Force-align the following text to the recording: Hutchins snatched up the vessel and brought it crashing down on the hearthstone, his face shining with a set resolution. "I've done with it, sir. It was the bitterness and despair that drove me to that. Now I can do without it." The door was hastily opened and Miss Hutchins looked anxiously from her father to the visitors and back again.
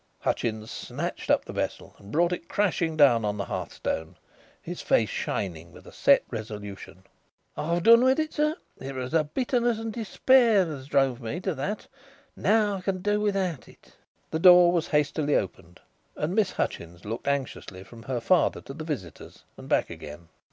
Hutchins 0.21 0.71
snatched 0.71 1.29
up 1.29 1.45
the 1.45 1.53
vessel 1.53 1.93
and 1.99 2.11
brought 2.11 2.33
it 2.33 2.49
crashing 2.49 2.97
down 2.97 3.23
on 3.23 3.37
the 3.37 3.45
hearthstone, 3.45 4.15
his 4.59 4.81
face 4.81 5.09
shining 5.09 5.71
with 5.71 5.85
a 5.85 5.91
set 5.91 6.23
resolution. 6.31 7.03
"I've 7.55 7.83
done 7.83 8.03
with 8.03 8.17
it, 8.19 8.33
sir. 8.33 8.55
It 8.79 8.95
was 8.95 9.11
the 9.11 9.23
bitterness 9.25 9.77
and 9.77 9.93
despair 9.93 10.65
that 10.65 10.87
drove 10.89 11.21
me 11.21 11.39
to 11.41 11.53
that. 11.53 11.85
Now 12.35 12.77
I 12.77 12.81
can 12.81 13.03
do 13.03 13.21
without 13.21 13.67
it." 13.67 13.95
The 14.31 14.39
door 14.39 14.71
was 14.71 14.87
hastily 14.87 15.35
opened 15.35 15.79
and 16.15 16.33
Miss 16.33 16.53
Hutchins 16.53 17.05
looked 17.05 17.27
anxiously 17.27 17.83
from 17.83 18.01
her 18.01 18.19
father 18.19 18.59
to 18.61 18.73
the 18.73 18.83
visitors 18.83 19.43
and 19.55 19.69
back 19.69 19.91
again. 19.91 20.29